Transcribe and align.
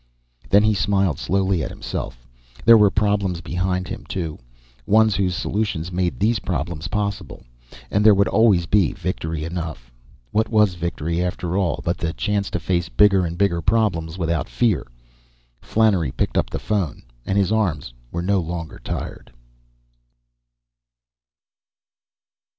Then 0.49 0.63
he 0.63 0.73
smiled 0.73 1.19
slowly 1.19 1.63
at 1.63 1.69
himself. 1.69 2.25
There 2.65 2.75
were 2.75 2.89
problems 2.89 3.39
behind 3.39 3.87
him, 3.87 4.03
too 4.05 4.39
ones 4.87 5.15
whose 5.15 5.35
solutions 5.35 5.91
made 5.91 6.17
these 6.19 6.39
problems 6.39 6.87
possible. 6.87 7.43
And 7.91 8.03
there 8.03 8.15
would 8.15 8.27
always 8.27 8.65
be 8.65 8.93
victory 8.93 9.43
enough. 9.45 9.91
What 10.31 10.49
was 10.49 10.73
victory, 10.73 11.23
after 11.23 11.55
all, 11.55 11.81
but 11.85 11.99
the 11.99 12.13
chance 12.13 12.49
to 12.49 12.59
face 12.59 12.89
bigger 12.89 13.27
and 13.27 13.37
bigger 13.37 13.61
problems 13.61 14.17
without 14.17 14.49
fear? 14.49 14.87
Flannery 15.61 16.11
picked 16.11 16.35
up 16.35 16.49
the 16.49 16.57
phone, 16.57 17.03
and 17.23 17.37
his 17.37 17.51
arms 17.51 17.93
were 18.11 18.23
no 18.23 18.39
longer 18.39 18.79
tired. 18.83 19.31